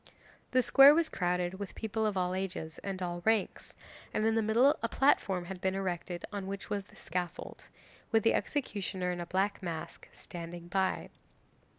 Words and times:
'The 0.49 0.63
square 0.63 0.95
was 0.95 1.09
crowded 1.09 1.59
with 1.59 1.75
people 1.75 2.07
of 2.07 2.17
all 2.17 2.33
ages 2.33 2.79
and 2.83 3.03
all 3.03 3.21
ranks, 3.23 3.75
and 4.15 4.25
in 4.25 4.33
the 4.33 4.41
middle 4.41 4.75
a 4.81 4.89
platform 4.89 5.45
had 5.45 5.61
been 5.61 5.75
erected 5.75 6.25
on 6.33 6.47
which 6.47 6.71
was 6.71 6.85
the 6.85 6.95
scaffold, 6.95 7.65
with 8.11 8.23
the 8.23 8.33
executioner, 8.33 9.11
in 9.11 9.21
a 9.21 9.27
black 9.27 9.61
mask, 9.61 10.09
standing 10.11 10.67
by. 10.67 11.11